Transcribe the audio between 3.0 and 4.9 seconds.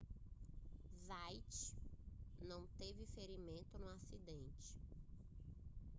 ferimentos no acidente